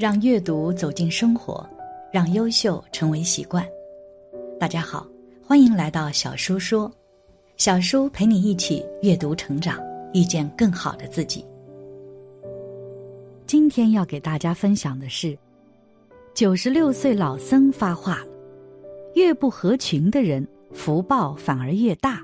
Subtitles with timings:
[0.00, 1.62] 让阅读走进生活，
[2.10, 3.62] 让优秀成为习惯。
[4.58, 5.06] 大家好，
[5.44, 6.90] 欢迎来到小叔说，
[7.58, 9.78] 小叔陪你一起阅读成长，
[10.14, 11.44] 遇见更好的自己。
[13.46, 15.36] 今天要给大家分享的是，
[16.32, 18.28] 九十六岁老僧发话了：
[19.16, 22.22] 越不合群的人，福报反而越大。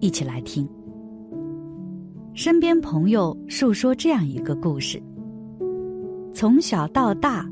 [0.00, 0.66] 一起来听。
[2.32, 4.98] 身边朋友述说这样一个故事。
[6.34, 7.48] 从小到大，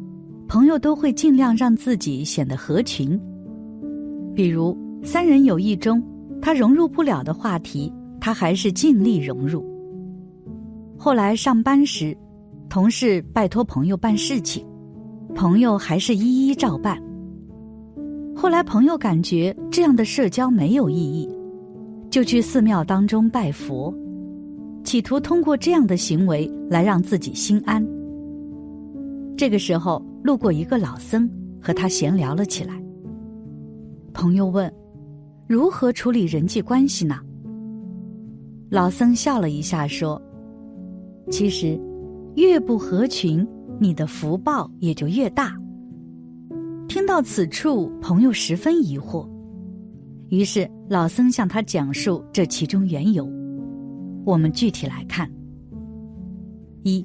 [0.49, 3.21] 朋友都会尽量让自己显得合群。
[4.35, 6.03] 比如三人友谊中，
[6.41, 9.65] 他融入不了的话题，他还是尽力融入。
[10.97, 12.17] 后来上班时，
[12.69, 14.67] 同事拜托朋友办事情，
[15.35, 17.01] 朋友还是一一照办。
[18.35, 21.29] 后来朋友感觉这样的社交没有意义，
[22.09, 23.95] 就去寺庙当中拜佛，
[24.85, 27.87] 企图通过这样的行为来让自己心安。
[29.41, 31.27] 这个时候，路过一个老僧，
[31.63, 32.79] 和他闲聊了起来。
[34.13, 34.71] 朋友问
[35.49, 37.19] ：“如何处理人际关系呢？”
[38.69, 40.21] 老僧笑了一下说
[41.33, 41.81] ：“其实，
[42.37, 45.57] 越不合群，你的福报也就越大。”
[46.87, 49.27] 听到此处，朋友十分疑惑，
[50.29, 53.27] 于是老僧向他讲述这其中缘由。
[54.27, 55.27] 我们具体来看：
[56.83, 57.03] 一，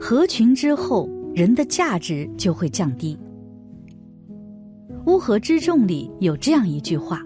[0.00, 1.06] 合群之后。
[1.38, 3.16] 人的价值就会降低。
[5.06, 7.22] 乌合之众里有这样一句话：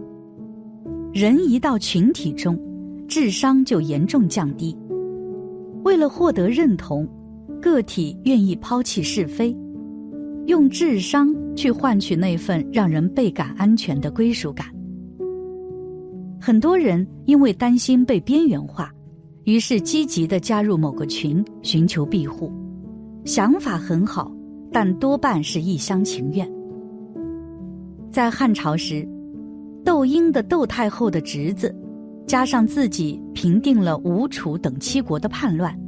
[1.15, 2.61] 人一到群体中，
[3.09, 4.77] 智商就严重降低。
[5.85, 7.09] 为了获得认同，
[7.59, 9.57] 个体愿意抛弃是非，
[10.45, 14.67] 用智商去换取那份让人倍感安全的归属感。
[16.39, 18.93] 很多人因为担心被边缘化，
[19.45, 22.53] 于是积极的加入某个群，寻求庇护。
[23.25, 24.33] 想法很好，
[24.73, 26.51] 但多半是一厢情愿。
[28.11, 29.09] 在汉朝时，
[29.85, 31.75] 窦婴的窦太后的侄子，
[32.27, 35.79] 加上自己平定了吴楚等七国的叛乱，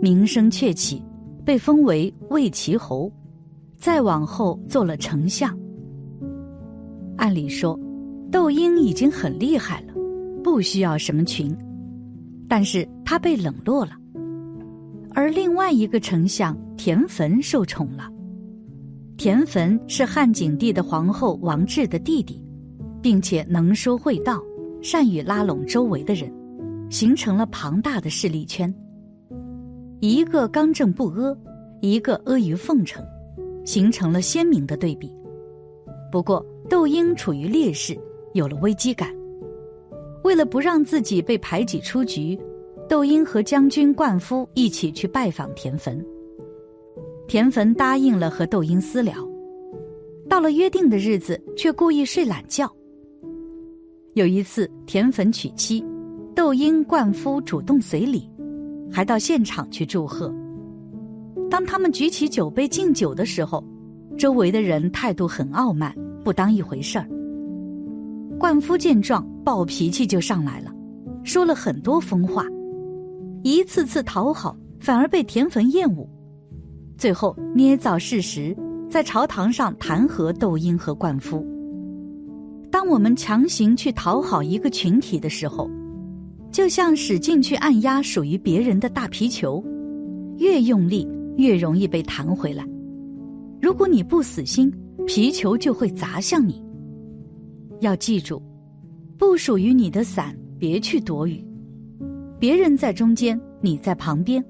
[0.00, 1.02] 名声鹊起，
[1.44, 3.12] 被封为魏齐侯，
[3.76, 5.56] 再往后做了丞相。
[7.16, 7.78] 按理说，
[8.32, 9.92] 窦婴已经很厉害了，
[10.42, 11.54] 不需要什么群，
[12.48, 13.92] 但是他被冷落了。
[15.16, 18.06] 而另外一个丞相田汾受宠了。
[19.16, 22.38] 田汾是汉景帝的皇后王治的弟弟，
[23.00, 24.42] 并且能说会道，
[24.82, 26.30] 善于拉拢周围的人，
[26.90, 28.72] 形成了庞大的势力圈。
[30.00, 31.34] 一个刚正不阿，
[31.80, 33.02] 一个阿谀奉承，
[33.64, 35.10] 形成了鲜明的对比。
[36.12, 37.98] 不过窦婴处于劣势，
[38.34, 39.10] 有了危机感。
[40.24, 42.38] 为了不让自己被排挤出局。
[42.88, 46.00] 窦婴和将军灌夫一起去拜访田汾，
[47.26, 49.12] 田汾答应了和窦婴私聊，
[50.28, 52.72] 到了约定的日子，却故意睡懒觉。
[54.14, 55.84] 有一次，田汾娶妻，
[56.32, 58.30] 窦婴、灌夫主动随礼，
[58.88, 60.32] 还到现场去祝贺。
[61.50, 63.64] 当他们举起酒杯敬酒的时候，
[64.16, 65.92] 周围的人态度很傲慢，
[66.22, 67.08] 不当一回事儿。
[68.38, 70.72] 灌夫见状，暴脾气就上来了，
[71.24, 72.46] 说了很多疯话。
[73.46, 76.04] 一次次讨好，反而被田汾厌恶，
[76.98, 78.56] 最后捏造事实，
[78.90, 81.46] 在朝堂上弹劾窦婴和灌夫。
[82.72, 85.70] 当我们强行去讨好一个群体的时候，
[86.50, 89.62] 就像使劲去按压属于别人的大皮球，
[90.38, 92.66] 越用力越容易被弹回来。
[93.62, 94.72] 如果你不死心，
[95.06, 96.60] 皮球就会砸向你。
[97.78, 98.42] 要记住，
[99.16, 101.46] 不属于你的伞，别去躲雨。
[102.38, 104.44] 别人在中间，你在旁边。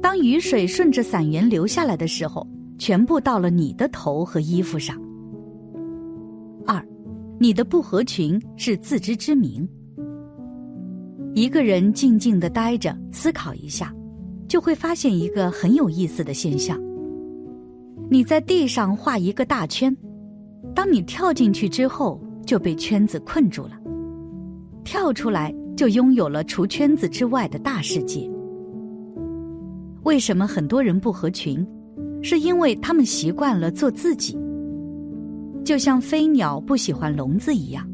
[0.00, 2.46] 当雨水顺着伞缘流下来的时候，
[2.78, 4.96] 全部到了你的头和衣服上。
[6.66, 6.82] 二，
[7.38, 9.68] 你的不合群是自知之明。
[11.34, 13.92] 一个人静静的待着，思考一下，
[14.48, 16.80] 就会发现一个很有意思的现象。
[18.08, 19.94] 你在地上画一个大圈，
[20.74, 23.72] 当你跳进去之后，就被圈子困住了。
[24.84, 25.54] 跳出来。
[25.80, 28.30] 就拥有了除圈子之外的大世界。
[30.02, 31.66] 为什么很多人不合群？
[32.20, 34.36] 是因为他们习惯了做自己，
[35.64, 37.88] 就像飞鸟不喜欢笼子一样。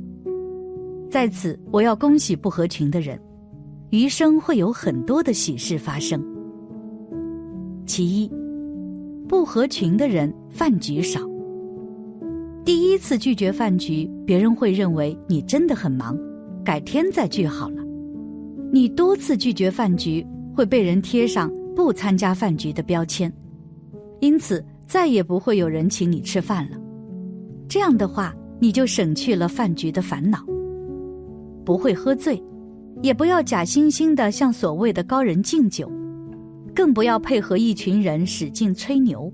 [1.08, 3.16] 在此，我要恭喜不合群的人，
[3.90, 6.20] 余生会有很多的喜事发生。
[7.86, 8.28] 其一，
[9.28, 11.20] 不合群的人饭局少。
[12.64, 16.18] 第一次拒绝饭局，别人会认为你真的很忙。
[16.64, 17.75] 改天再聚好了。
[18.72, 23.32] 你多次拒绝饭局，会被人贴上不参加饭局的标签，
[24.20, 26.76] 因此再也不会有人请你吃饭了。
[27.68, 30.44] 这样的话，你就省去了饭局的烦恼。
[31.64, 32.42] 不会喝醉，
[33.02, 35.90] 也不要假惺惺的向所谓的高人敬酒，
[36.74, 39.32] 更不要配合一群人使劲吹牛。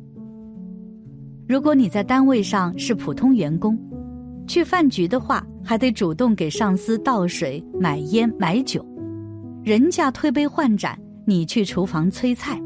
[1.47, 3.79] 如果你在单位上是普通员工，
[4.47, 8.83] 去饭局的话，还得主动给上司倒水、买烟、买酒，
[9.65, 12.61] 人家推杯换盏，你去厨房催菜。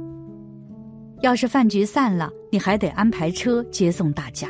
[1.21, 4.49] 要是饭局散了，你还得安排车接送大家。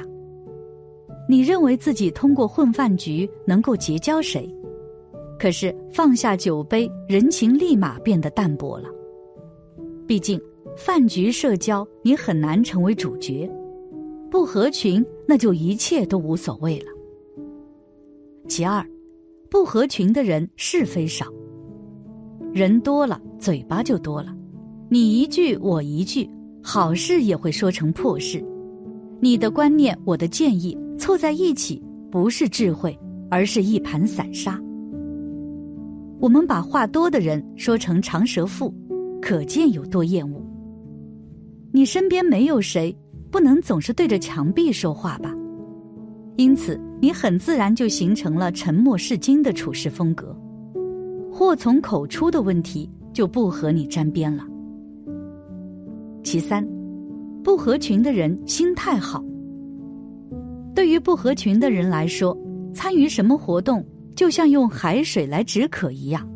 [1.28, 4.48] 你认为自己通过混饭局能够结交谁？
[5.40, 8.88] 可是放下酒杯，人情立马变得淡薄了。
[10.06, 10.40] 毕竟
[10.76, 13.50] 饭局社交，你很难成为主角。
[14.30, 16.86] 不合群，那就一切都无所谓了。
[18.46, 18.86] 其二，
[19.50, 21.26] 不合群的人是非少，
[22.56, 24.34] 人多了嘴巴就多了，
[24.88, 26.26] 你一句我一句，
[26.62, 28.42] 好事也会说成破事。
[29.20, 32.98] 你的观念，我的建议凑在一起，不是智慧，
[33.30, 34.58] 而是一盘散沙。
[36.18, 38.74] 我们把话多的人说成长舌妇，
[39.20, 40.42] 可见有多厌恶。
[41.72, 42.96] 你身边没有谁。
[43.30, 45.34] 不能总是对着墙壁说话吧，
[46.36, 50.34] 因此你很自然就形成了沉默是金的处事风格，
[51.36, 54.42] 祸从口出的问题就不和你沾边了。
[56.24, 56.66] 其三，
[57.44, 59.22] 不合群的人心态好。
[60.74, 62.34] 对于不合群的人来说，
[62.72, 63.84] 参与什么活动
[64.14, 66.26] 就像用海水来止渴一样，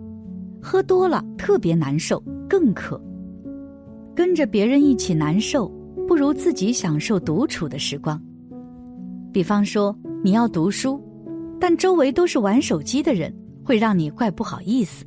[0.61, 3.03] 喝多了特别难受，更渴。
[4.15, 5.67] 跟着别人一起难受。
[6.07, 8.21] 不如自己享受独处的时光。
[9.33, 11.01] 比方说，你要读书，
[11.59, 13.33] 但周围都是玩手机的人，
[13.71, 15.05] 会让你怪不好意思。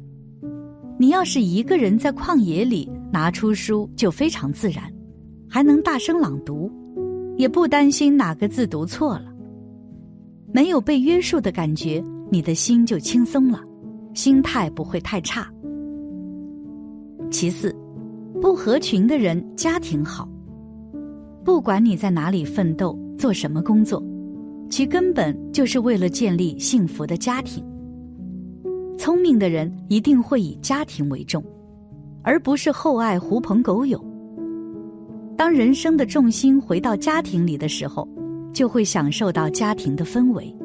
[0.97, 4.89] 你要是一个人在旷野里拿出书，就非常自然，
[5.49, 6.71] 还能大声朗读，
[7.35, 9.25] 也不担心哪个字读错了。
[10.53, 12.01] 没有被约束的感觉，
[12.31, 13.61] 你的心就轻松了，
[14.13, 15.45] 心态不会太差。
[17.29, 17.75] 其次，
[18.41, 20.25] 不合群的人家庭好。
[21.43, 24.01] 不管你在哪里奋斗，做什么工作，
[24.69, 27.61] 其根本就是为了建立幸福的家庭。
[28.97, 31.43] 聪明的人一定会以家庭为重，
[32.21, 34.03] 而不是厚爱狐朋狗友。
[35.35, 38.07] 当人生的重心回到家庭里的时候，
[38.53, 40.55] 就会享受到家庭的氛围，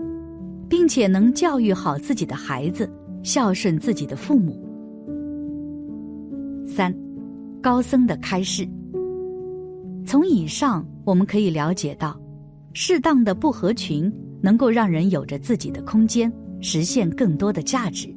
[0.68, 2.88] 并且能教育好自己的孩子，
[3.22, 4.62] 孝顺自己的父母。
[6.66, 6.94] 三，
[7.62, 8.68] 高僧的开示。
[10.04, 12.18] 从以上我们可以了解到，
[12.74, 16.30] 适当的不合群能够让人有着自己的空间，
[16.60, 18.14] 实现更多的价值。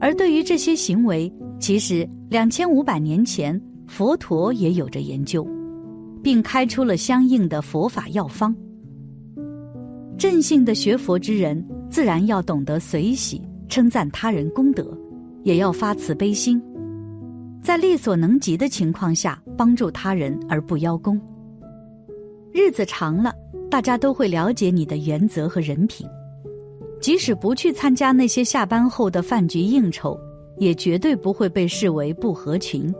[0.00, 5.46] 而对于这些行为，其实两千五百年前佛陀也有着研究，
[6.22, 8.54] 并开出了相应的佛法药方。
[10.16, 14.96] 正性的学佛之人，自然要懂得随喜称赞他人功德，
[15.42, 16.62] 也要发慈悲心。
[17.62, 21.20] 在力所能及的情况下帮助他人而不邀功。
[22.52, 23.32] 日子长了，
[23.70, 26.06] 大家都会了解你的原则和人品。
[27.00, 30.18] 即使不去参加那些下班后的饭局应酬，
[30.58, 32.92] 也绝对不会被视为不合群。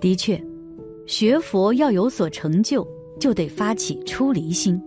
[0.00, 0.42] 的确，
[1.06, 2.86] 学佛要有所成就，
[3.20, 4.80] 就得发起出离心，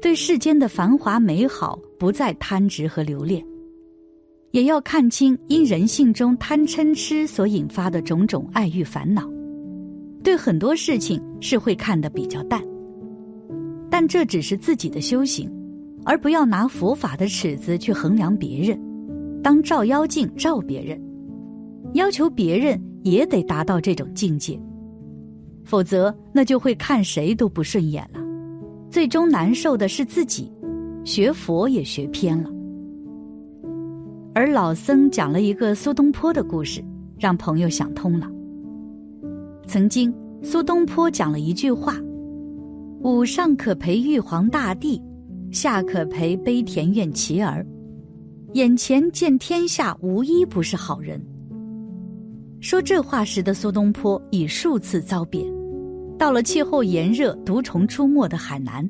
[0.00, 3.44] 对世间的繁华美好不再贪执和留恋。
[4.52, 9.28] 也要看清因人性中贪嗔痴所引发的种种爱欲烦恼，
[10.22, 12.62] 对很多事情是会看得比较淡，
[13.90, 15.50] 但这只是自己的修行，
[16.06, 18.80] 而不要拿佛法的尺子去衡量别人，
[19.42, 20.98] 当照妖镜照别人，
[21.94, 24.56] 要求别人也得达到这种境界，
[25.64, 28.20] 否则那就会看谁都不顺眼了，
[28.88, 30.50] 最终难受的是自己，
[31.04, 32.48] 学佛也学偏了。
[34.32, 36.80] 而老僧讲了一个苏东坡的故事，
[37.18, 38.30] 让朋友想通了。
[39.66, 41.96] 曾经，苏东坡讲了一句话
[43.02, 45.02] ：“吾上可陪玉皇大帝，
[45.52, 47.66] 下可陪悲田院乞儿，
[48.52, 51.20] 眼前见天下无一不是好人。”
[52.60, 55.44] 说这话时的苏东坡已数次遭贬，
[56.18, 58.88] 到了气候炎热、毒虫出没的海南，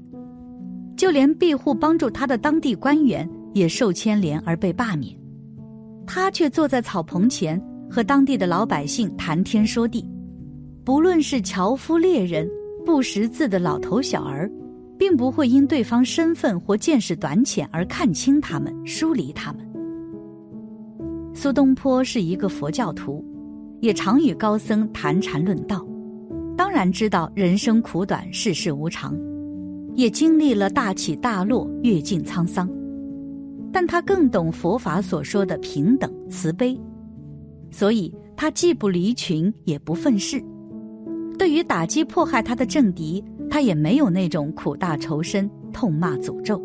[0.96, 5.14] 就连庇护帮助他的当地官员也受牵连而被罢免。
[6.06, 7.60] 他却坐在草棚前，
[7.90, 10.08] 和当地的老百姓谈天说地，
[10.84, 12.48] 不论是樵夫猎人、
[12.84, 14.50] 不识字的老头小儿，
[14.98, 19.66] 并不会因对方身份或见识短浅而看轻他们、疏离他们。
[21.34, 23.24] 苏东坡是一个佛教徒，
[23.80, 25.86] 也常与高僧谈禅论道，
[26.56, 29.14] 当然知道人生苦短，世事无常，
[29.94, 32.68] 也经历了大起大落，阅尽沧桑。
[33.70, 36.80] 但他更懂佛法所说的平等慈悲，
[37.70, 40.42] 所以他既不离群，也不愤世。
[41.38, 46.60] 对于打击迫害他的政敌，他也没有那种苦大仇深、痛骂诅咒。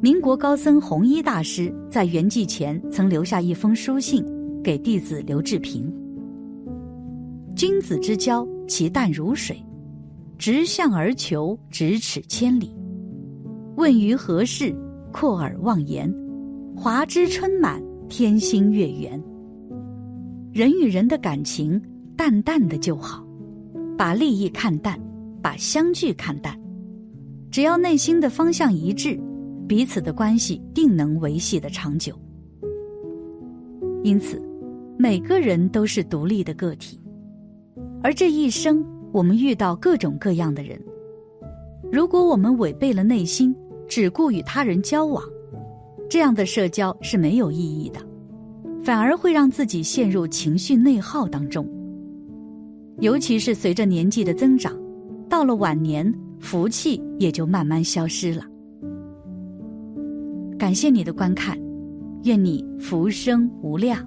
[0.00, 4.24] 民国高僧弘一大师在圆寂前曾留下一封书信
[4.62, 5.92] 给弟子刘志平
[7.54, 9.56] ：“君子之交，其淡如水；
[10.38, 12.74] 直向而求，咫尺千里。
[13.76, 14.74] 问于何事？
[15.12, 16.12] 阔耳忘言。
[16.76, 19.22] 华枝春满，天心月圆。
[20.52, 21.80] 人与人的感情。”
[22.14, 23.26] 淡淡的就好，
[23.96, 24.98] 把利益看淡，
[25.40, 26.58] 把相聚看淡，
[27.50, 29.18] 只要内心的方向一致，
[29.68, 32.14] 彼此的关系定能维系的长久。
[34.02, 34.42] 因此，
[34.98, 37.00] 每个人都是独立的个体，
[38.02, 40.80] 而这一生我们遇到各种各样的人，
[41.90, 43.54] 如果我们违背了内心，
[43.86, 45.22] 只顾与他人交往，
[46.08, 48.00] 这样的社交是没有意义的，
[48.82, 51.68] 反而会让自己陷入情绪内耗当中。
[53.02, 54.72] 尤其是随着年纪的增长，
[55.28, 58.46] 到了晚年，福气也就慢慢消失了。
[60.56, 61.58] 感谢你的观看，
[62.22, 63.98] 愿你福生无量。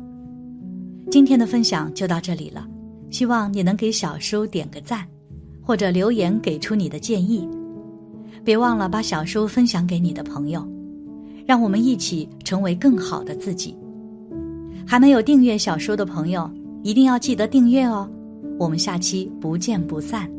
[1.11, 2.65] 今天的分享就到这里了，
[3.09, 5.05] 希望你能给小叔点个赞，
[5.61, 7.45] 或者留言给出你的建议。
[8.45, 10.65] 别忘了把小叔分享给你的朋友，
[11.45, 13.75] 让我们一起成为更好的自己。
[14.87, 16.49] 还没有订阅小叔的朋友，
[16.81, 18.09] 一定要记得订阅哦。
[18.57, 20.34] 我们下期不见不散。